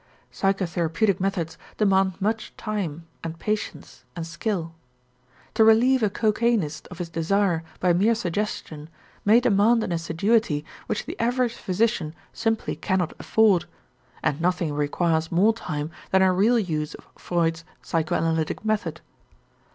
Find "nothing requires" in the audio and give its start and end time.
14.41-15.31